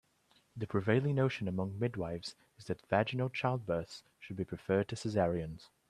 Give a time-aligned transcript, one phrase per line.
[0.57, 5.69] The prevailing notion among midwifes is that vaginal childbirths should be preferred to cesareans.